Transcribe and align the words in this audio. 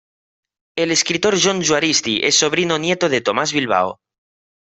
El 0.83 0.89
escritor 0.93 1.37
Jon 1.39 1.61
Juaristi 1.63 2.21
es 2.25 2.33
sobrino 2.33 2.79
nieto 2.79 3.07
de 3.07 3.21
Tomás 3.21 3.53
Bilbao. 3.53 3.99